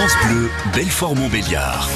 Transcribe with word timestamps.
France 0.00 0.16
Bleu, 0.26 0.48
Belfort-Montbéliard. 0.72 1.86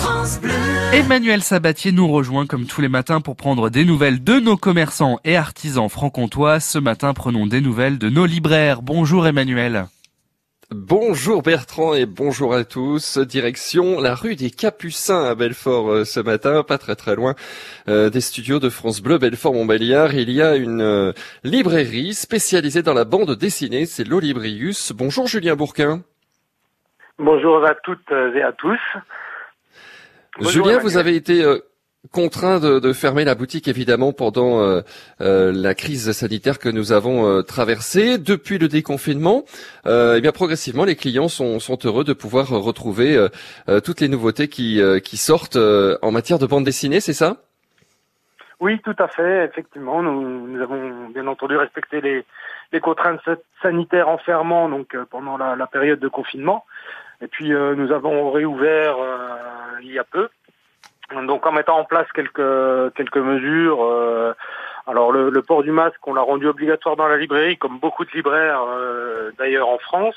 Emmanuel 0.92 1.42
Sabatier 1.42 1.90
nous 1.90 2.06
rejoint 2.06 2.44
comme 2.44 2.66
tous 2.66 2.82
les 2.82 2.90
matins 2.90 3.22
pour 3.22 3.34
prendre 3.34 3.70
des 3.70 3.86
nouvelles 3.86 4.22
de 4.22 4.40
nos 4.40 4.58
commerçants 4.58 5.18
et 5.24 5.36
artisans 5.36 5.88
franc-comtois. 5.88 6.60
Ce 6.60 6.78
matin, 6.78 7.14
prenons 7.14 7.46
des 7.46 7.62
nouvelles 7.62 7.96
de 7.96 8.10
nos 8.10 8.26
libraires. 8.26 8.82
Bonjour 8.82 9.26
Emmanuel. 9.26 9.86
Bonjour 10.70 11.40
Bertrand 11.40 11.94
et 11.94 12.04
bonjour 12.04 12.52
à 12.52 12.64
tous. 12.64 13.16
Direction 13.16 13.98
la 14.02 14.14
rue 14.14 14.36
des 14.36 14.50
Capucins 14.50 15.24
à 15.24 15.34
Belfort 15.34 15.90
euh, 15.90 16.04
ce 16.04 16.20
matin, 16.20 16.62
pas 16.62 16.76
très 16.76 16.96
très 16.96 17.16
loin 17.16 17.34
euh, 17.88 18.10
des 18.10 18.20
studios 18.20 18.60
de 18.60 18.68
France 18.68 19.00
Bleu 19.00 19.16
Belfort-Montbéliard. 19.16 20.12
Il 20.12 20.30
y 20.30 20.42
a 20.42 20.56
une 20.56 20.82
euh, 20.82 21.12
librairie 21.42 22.12
spécialisée 22.12 22.82
dans 22.82 22.92
la 22.92 23.06
bande 23.06 23.34
dessinée, 23.34 23.86
c'est 23.86 24.04
l'Olibrius. 24.04 24.92
Bonjour 24.92 25.26
Julien 25.26 25.56
Bourquin. 25.56 26.02
Bonjour 27.18 27.64
à 27.64 27.74
toutes 27.76 28.10
et 28.10 28.42
à 28.42 28.52
tous. 28.52 28.80
Bonjour 30.38 30.64
Julien, 30.64 30.78
vous 30.78 30.96
avez 30.96 31.14
été 31.14 31.44
euh, 31.44 31.60
contraint 32.12 32.58
de, 32.58 32.80
de, 32.80 32.92
fermer 32.92 33.24
la 33.24 33.34
boutique 33.34 33.68
évidemment 33.68 34.12
pendant 34.12 34.60
euh, 34.60 34.80
euh, 35.20 35.52
la 35.54 35.74
crise 35.74 36.10
sanitaire 36.12 36.58
que 36.58 36.68
nous 36.68 36.92
avons 36.92 37.26
euh, 37.26 37.42
traversée. 37.42 38.18
Depuis 38.18 38.58
le 38.58 38.68
déconfinement, 38.68 39.44
eh 39.86 40.20
bien 40.20 40.32
progressivement 40.32 40.84
les 40.84 40.96
clients 40.96 41.28
sont, 41.28 41.60
sont, 41.60 41.78
heureux 41.84 42.04
de 42.04 42.12
pouvoir 42.12 42.48
retrouver 42.48 43.28
toutes 43.84 44.00
les 44.00 44.08
nouveautés 44.08 44.48
qui, 44.48 44.80
qui 45.04 45.16
sortent 45.16 45.56
en 45.56 46.10
matière 46.10 46.38
de 46.38 46.46
bande 46.46 46.64
dessinée, 46.64 47.00
c'est 47.00 47.12
ça? 47.12 47.36
Oui, 48.60 48.80
tout 48.80 48.94
à 48.98 49.08
fait. 49.08 49.44
Effectivement, 49.44 50.02
nous, 50.02 50.46
nous, 50.46 50.62
avons 50.62 51.08
bien 51.10 51.26
entendu 51.26 51.56
respecté 51.56 52.00
les, 52.00 52.24
les 52.72 52.80
contraintes 52.80 53.20
sanitaires 53.62 54.08
en 54.08 54.18
fermant 54.18 54.68
donc 54.68 54.96
pendant 55.10 55.36
la, 55.36 55.66
période 55.66 56.00
de 56.00 56.08
confinement. 56.08 56.64
Et 57.20 57.28
puis 57.28 57.52
euh, 57.52 57.74
nous 57.74 57.92
avons 57.92 58.30
réouvert 58.30 58.96
euh, 58.98 59.18
il 59.82 59.92
y 59.92 59.98
a 59.98 60.04
peu, 60.04 60.28
donc 61.26 61.46
en 61.46 61.52
mettant 61.52 61.78
en 61.78 61.84
place 61.84 62.10
quelques 62.12 62.94
quelques 62.94 63.16
mesures. 63.18 63.84
Euh, 63.84 64.34
alors 64.86 65.12
le, 65.12 65.30
le, 65.30 65.42
port 65.42 65.62
du 65.62 65.70
masque, 65.70 66.06
on 66.06 66.14
l'a 66.14 66.20
rendu 66.20 66.46
obligatoire 66.46 66.96
dans 66.96 67.08
la 67.08 67.16
librairie, 67.16 67.56
comme 67.56 67.78
beaucoup 67.78 68.04
de 68.04 68.10
libraires 68.10 68.62
d'ailleurs 69.38 69.68
en 69.68 69.78
France, 69.78 70.16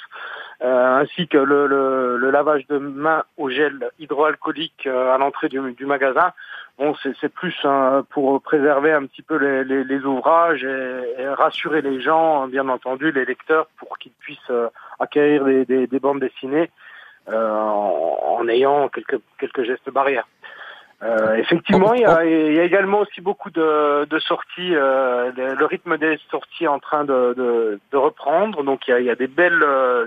ainsi 0.61 1.27
que 1.27 1.37
le, 1.37 1.67
le, 1.67 2.17
le, 2.17 2.31
lavage 2.31 2.65
de 2.67 2.77
mains 2.77 3.23
au 3.37 3.49
gel 3.49 3.89
hydroalcoolique 3.99 4.87
à 4.87 5.17
l'entrée 5.17 5.49
du, 5.49 5.59
du, 5.73 5.85
magasin. 5.85 6.33
Bon, 6.77 6.95
c'est 7.01 7.29
plus 7.29 7.55
hein, 7.63 8.05
pour 8.09 8.41
préserver 8.41 8.91
un 8.91 9.05
petit 9.05 9.21
peu 9.21 9.37
les, 9.37 9.63
les, 9.63 9.83
les 9.83 10.03
ouvrages 10.03 10.63
et, 10.63 11.27
rassurer 11.29 11.81
les 11.81 12.01
gens, 12.01 12.47
bien 12.47 12.69
entendu, 12.69 13.11
les 13.11 13.25
lecteurs, 13.25 13.67
pour 13.77 13.97
qu'ils 13.97 14.13
puissent 14.19 14.51
acquérir 14.99 15.45
des, 15.45 15.65
des, 15.65 15.87
des 15.87 15.99
bandes 15.99 16.19
dessinées 16.19 16.71
euh, 17.29 17.49
en, 17.51 18.39
en, 18.39 18.47
ayant 18.47 18.87
quelques, 18.87 19.19
quelques 19.37 19.63
gestes 19.63 19.89
barrières. 19.89 20.27
Euh, 21.03 21.35
effectivement, 21.35 21.93
il 21.93 22.01
y, 22.01 22.05
a, 22.05 22.25
il 22.25 22.53
y, 22.55 22.59
a, 22.59 22.63
également 22.63 23.01
aussi 23.01 23.21
beaucoup 23.21 23.51
de, 23.51 24.05
de 24.05 24.19
sorties. 24.19 24.73
Euh, 24.73 25.31
le 25.35 25.65
rythme 25.65 25.97
des 25.97 26.17
sorties 26.31 26.63
est 26.63 26.67
en 26.67 26.79
train 26.79 27.03
de, 27.03 27.35
de, 27.37 27.79
de 27.91 27.97
reprendre, 27.97 28.63
donc 28.63 28.87
il 28.87 28.91
y, 28.91 28.93
a, 28.93 28.99
il 28.99 29.05
y 29.05 29.09
a, 29.11 29.15
des 29.15 29.27
belles, 29.27 29.63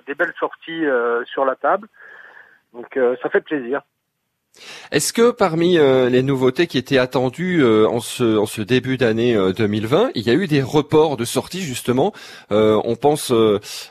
des 0.06 0.14
belles 0.14 0.34
sorties 0.40 0.84
euh, 0.84 1.24
sur 1.26 1.44
la 1.44 1.54
table. 1.54 1.86
Donc 2.72 2.96
euh, 2.96 3.16
ça 3.22 3.28
fait 3.28 3.40
plaisir. 3.40 3.82
Est-ce 4.90 5.12
que 5.12 5.30
parmi 5.30 5.78
euh, 5.78 6.08
les 6.10 6.22
nouveautés 6.22 6.66
qui 6.66 6.76
étaient 6.76 6.98
attendues 6.98 7.62
euh, 7.62 7.86
en, 7.88 8.00
ce, 8.00 8.36
en, 8.36 8.46
ce, 8.46 8.62
début 8.62 8.96
d'année 8.96 9.36
2020, 9.56 10.06
euh, 10.06 10.10
il 10.16 10.22
y 10.26 10.30
a 10.30 10.34
eu 10.34 10.48
des 10.48 10.60
reports 10.60 11.16
de 11.16 11.24
sortie 11.24 11.62
justement? 11.62 12.12
On 12.50 12.96
pense 12.96 13.32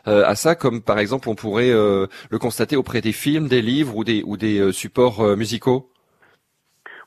à 0.05 0.35
ça 0.35 0.55
comme 0.55 0.81
par 0.81 0.99
exemple 0.99 1.29
on 1.29 1.35
pourrait 1.35 1.71
le 1.71 2.37
constater 2.39 2.75
auprès 2.75 2.99
des 3.01 3.13
films, 3.13 3.47
des 3.47 3.61
livres 3.61 3.95
ou 3.95 4.03
des, 4.03 4.21
ou 4.25 4.35
des 4.35 4.73
supports 4.73 5.23
musicaux? 5.37 5.89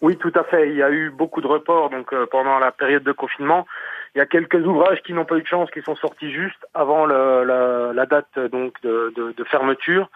Oui, 0.03 0.17
tout 0.17 0.33
à 0.35 0.43
fait. 0.43 0.69
Il 0.69 0.77
y 0.77 0.83
a 0.83 0.91
eu 0.91 1.11
beaucoup 1.11 1.41
de 1.41 1.47
reports 1.47 1.89
donc 1.89 2.13
pendant 2.27 2.59
la 2.59 2.73
période 2.73 3.05
de 3.05 3.13
confinement. 3.13 3.67
Il 4.15 4.19
y 4.19 4.21
a 4.21 4.27
quelques 4.27 4.67
ouvrages 4.67 5.01
qui 5.03 5.15
n'ont 5.15 5.25
pas 5.25 5.37
eu 5.37 5.43
de 5.43 5.47
chance, 5.47 5.71
qui 5.71 5.81
sont 5.81 5.97
sortis 5.97 6.31
juste 6.31 6.67
avant 6.75 7.07
la, 7.07 8.07
date 8.07 8.39
donc 8.51 8.75
de, 8.83 9.45
fermeture. 9.51 10.11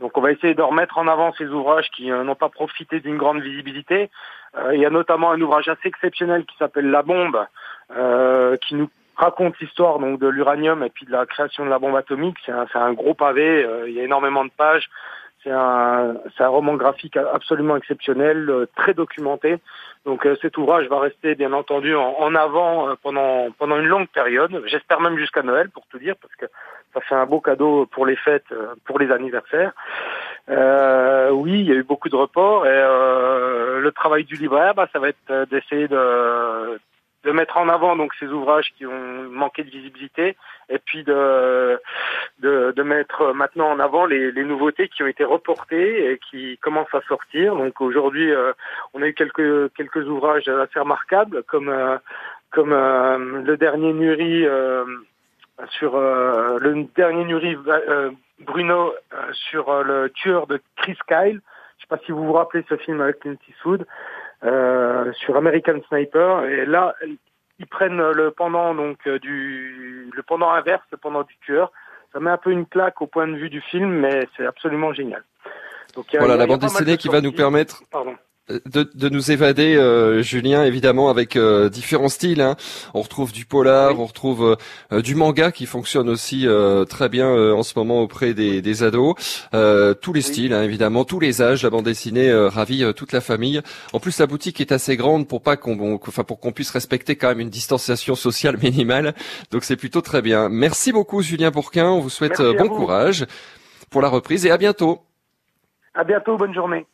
Donc 0.00 0.16
on 0.16 0.20
va 0.20 0.32
essayer 0.32 0.54
de 0.54 0.62
remettre 0.62 0.98
en 0.98 1.08
avant 1.08 1.32
ces 1.32 1.46
ouvrages 1.46 1.88
qui 1.90 2.10
euh, 2.10 2.22
n'ont 2.22 2.36
pas 2.36 2.48
profité 2.48 3.00
d'une 3.00 3.16
grande 3.16 3.40
visibilité. 3.40 4.10
Euh, 4.56 4.74
il 4.74 4.80
y 4.80 4.86
a 4.86 4.90
notamment 4.90 5.32
un 5.32 5.40
ouvrage 5.40 5.68
assez 5.68 5.88
exceptionnel 5.88 6.44
qui 6.44 6.56
s'appelle 6.56 6.90
La 6.90 7.02
bombe, 7.02 7.44
euh, 7.96 8.56
qui 8.56 8.76
nous 8.76 8.88
raconte 9.16 9.58
l'histoire 9.58 9.98
donc 9.98 10.20
de 10.20 10.28
l'uranium 10.28 10.84
et 10.84 10.90
puis 10.90 11.04
de 11.04 11.10
la 11.10 11.26
création 11.26 11.64
de 11.64 11.70
la 11.70 11.80
bombe 11.80 11.96
atomique. 11.96 12.36
C'est 12.44 12.78
un, 12.78 12.92
gros 12.92 13.14
pavé, 13.14 13.66
il 13.88 13.92
y 13.92 14.00
a 14.00 14.04
énormément 14.04 14.44
de 14.44 14.50
pages. 14.56 14.88
C'est 15.42 15.50
un, 15.50 16.16
un, 16.38 16.48
roman 16.48 16.74
graphique 16.74 17.16
absolument 17.16 17.76
exceptionnel, 17.76 18.66
très 18.76 18.94
documenté. 18.94 19.58
Donc 20.04 20.26
cet 20.42 20.56
ouvrage 20.58 20.88
va 20.88 21.00
rester 21.00 21.34
bien 21.34 21.52
entendu 21.52 21.94
en, 21.94 22.16
en 22.18 22.34
avant 22.34 22.96
pendant 23.02 23.50
pendant 23.58 23.78
une 23.78 23.86
longue 23.86 24.08
période. 24.08 24.62
J'espère 24.66 25.00
même 25.00 25.16
jusqu'à 25.16 25.42
Noël 25.42 25.70
pour 25.70 25.86
tout 25.86 25.98
dire, 25.98 26.16
parce 26.20 26.34
que 26.34 26.46
ça 26.92 27.00
fait 27.02 27.14
un 27.14 27.26
beau 27.26 27.40
cadeau 27.40 27.86
pour 27.86 28.06
les 28.06 28.16
fêtes, 28.16 28.52
pour 28.84 28.98
les 28.98 29.10
anniversaires. 29.12 29.72
Euh, 30.50 31.30
oui, 31.30 31.60
il 31.60 31.66
y 31.66 31.72
a 31.72 31.74
eu 31.74 31.82
beaucoup 31.82 32.08
de 32.08 32.16
reports 32.16 32.66
et 32.66 32.70
euh, 32.72 33.80
le 33.80 33.92
travail 33.92 34.24
du 34.24 34.34
libraire, 34.36 34.74
bah, 34.74 34.88
ça 34.92 34.98
va 34.98 35.10
être 35.10 35.48
d'essayer 35.50 35.88
de, 35.88 36.78
de 37.28 37.32
mettre 37.32 37.58
en 37.58 37.68
avant 37.68 37.94
donc 37.94 38.14
ces 38.18 38.26
ouvrages 38.26 38.72
qui 38.76 38.86
ont 38.86 39.28
manqué 39.30 39.62
de 39.62 39.70
visibilité 39.70 40.36
et 40.70 40.78
puis 40.78 41.04
de 41.04 41.78
de, 42.40 42.72
de 42.74 42.82
mettre 42.82 43.34
maintenant 43.34 43.70
en 43.70 43.78
avant 43.78 44.06
les, 44.06 44.32
les, 44.32 44.44
nouveautés 44.44 44.88
qui 44.88 45.02
ont 45.02 45.06
été 45.06 45.24
reportées 45.24 46.12
et 46.12 46.18
qui 46.30 46.56
commencent 46.58 46.94
à 46.94 47.02
sortir. 47.02 47.54
Donc 47.54 47.80
aujourd'hui, 47.80 48.30
euh, 48.30 48.52
on 48.94 49.02
a 49.02 49.08
eu 49.08 49.14
quelques 49.14 49.72
quelques 49.74 50.08
ouvrages 50.08 50.48
assez 50.48 50.80
remarquables 50.80 51.42
comme 51.44 51.68
euh, 51.68 51.98
comme 52.50 52.72
euh, 52.72 53.42
le 53.42 53.56
dernier 53.56 53.92
Nuri 53.92 54.46
sur 55.78 55.96
euh, 55.96 56.58
le 56.60 56.86
dernier 56.96 57.24
Nuri 57.24 57.56
euh, 57.66 58.10
Bruno 58.40 58.94
euh, 59.12 59.32
sur 59.32 59.82
le 59.82 60.10
tueur 60.10 60.46
de 60.46 60.60
Chris 60.76 60.98
Kyle. 61.08 61.40
Je 61.76 61.82
sais 61.82 61.88
pas 61.88 61.98
si 62.04 62.12
vous 62.12 62.24
vous 62.24 62.32
rappelez 62.32 62.64
ce 62.68 62.76
film 62.76 63.00
avec 63.00 63.20
Clint 63.20 63.36
Eastwood 63.48 63.86
sur 64.42 65.36
American 65.36 65.80
Sniper. 65.88 66.44
Et 66.44 66.66
là, 66.66 66.94
ils 67.58 67.66
prennent 67.66 68.00
le 68.10 68.30
pendant 68.30 68.74
donc 68.74 69.08
du 69.08 70.10
le 70.14 70.22
pendant 70.22 70.50
inverse, 70.50 70.82
le 70.92 70.98
pendant 70.98 71.22
du 71.22 71.36
tueur. 71.38 71.72
Ça 72.12 72.20
met 72.20 72.30
un 72.30 72.38
peu 72.38 72.50
une 72.50 72.66
claque 72.66 73.02
au 73.02 73.06
point 73.06 73.28
de 73.28 73.36
vue 73.36 73.50
du 73.50 73.60
film, 73.60 73.90
mais 73.90 74.26
c'est 74.36 74.46
absolument 74.46 74.92
génial. 74.92 75.22
Donc, 75.94 76.06
voilà, 76.12 76.36
la 76.36 76.46
bande 76.46 76.60
dessinée 76.60 76.96
qui 76.96 77.08
va 77.08 77.20
nous 77.20 77.32
permettre. 77.32 77.82
De, 78.48 78.88
de, 78.94 79.08
nous 79.10 79.30
évader, 79.30 79.76
euh, 79.76 80.22
Julien, 80.22 80.64
évidemment, 80.64 81.10
avec 81.10 81.36
euh, 81.36 81.68
différents 81.68 82.08
styles. 82.08 82.40
Hein. 82.40 82.56
On 82.94 83.02
retrouve 83.02 83.30
du 83.30 83.44
polar, 83.44 83.90
oui. 83.90 83.96
on 84.00 84.06
retrouve 84.06 84.56
euh, 84.90 85.02
du 85.02 85.14
manga 85.14 85.52
qui 85.52 85.66
fonctionne 85.66 86.08
aussi 86.08 86.46
euh, 86.46 86.86
très 86.86 87.10
bien 87.10 87.28
euh, 87.28 87.52
en 87.52 87.62
ce 87.62 87.74
moment 87.78 88.00
auprès 88.00 88.32
des, 88.32 88.62
des 88.62 88.82
ados. 88.82 89.14
tous 89.52 90.12
les 90.14 90.20
oui. 90.20 90.22
styles, 90.22 90.52
hein, 90.54 90.62
évidemment, 90.62 91.04
tous 91.04 91.20
les 91.20 91.42
âges. 91.42 91.62
La 91.62 91.68
bande 91.68 91.84
dessinée 91.84 92.32
ravit 92.32 92.84
toute 92.94 93.12
la 93.12 93.20
famille. 93.20 93.60
En 93.92 94.00
plus, 94.00 94.18
la 94.18 94.26
boutique 94.26 94.60
est 94.62 94.72
assez 94.72 94.96
grande 94.96 95.28
pour 95.28 95.42
pas 95.42 95.56
qu'on, 95.58 95.98
enfin, 96.06 96.24
pour 96.24 96.40
qu'on 96.40 96.52
puisse 96.52 96.70
respecter 96.70 97.16
quand 97.16 97.28
même 97.28 97.40
une 97.40 97.50
distanciation 97.50 98.14
sociale 98.14 98.56
minimale. 98.62 99.14
Donc, 99.50 99.64
c'est 99.64 99.76
plutôt 99.76 100.00
très 100.00 100.22
bien. 100.22 100.48
Merci 100.48 100.92
beaucoup, 100.92 101.20
Julien 101.20 101.50
Bourquin. 101.50 101.90
On 101.90 102.00
vous 102.00 102.10
souhaite 102.10 102.40
bon 102.40 102.68
vous. 102.68 102.76
courage 102.76 103.26
pour 103.90 104.00
la 104.00 104.08
reprise 104.08 104.46
et 104.46 104.50
à 104.50 104.56
bientôt. 104.56 105.00
À 105.94 106.04
bientôt. 106.04 106.36
Bonne 106.36 106.54
journée. 106.54 106.86